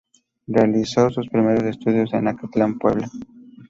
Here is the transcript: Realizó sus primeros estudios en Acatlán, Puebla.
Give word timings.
Realizó 0.47 1.11
sus 1.11 1.29
primeros 1.29 1.61
estudios 1.63 2.11
en 2.15 2.27
Acatlán, 2.27 2.79
Puebla. 2.79 3.07